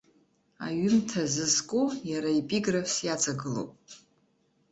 [0.65, 3.71] Аҩымҭа зызку иара епиграфс иаҵагылоуп.